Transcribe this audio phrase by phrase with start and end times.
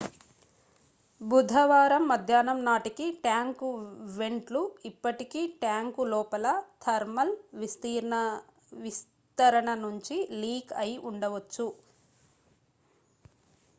[1.21, 3.67] బుధవారం మధ్యాహ్నం నాటికి ట్యాంకు
[4.15, 6.47] వెంట్ లు ఇప్పటికీ ట్యాంకు లోపల
[6.81, 7.33] థర్మల్
[8.81, 11.67] విస్తరణ నుంచి లీక్ అయి ఉండవచ్చు